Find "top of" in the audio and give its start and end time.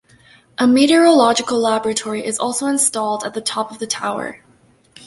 3.39-3.77